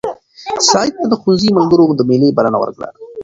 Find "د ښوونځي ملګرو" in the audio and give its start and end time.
1.09-1.97